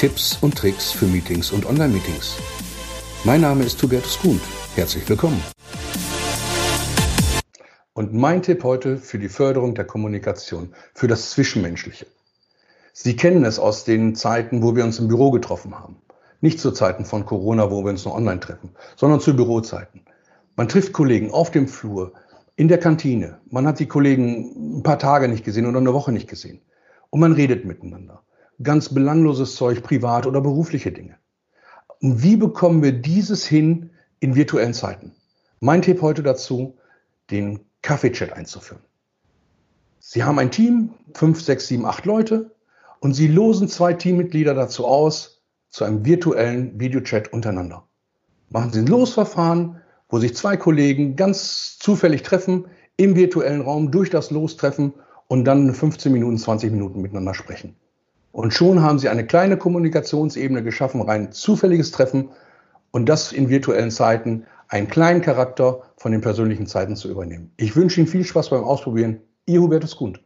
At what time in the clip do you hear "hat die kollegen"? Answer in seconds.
23.66-24.78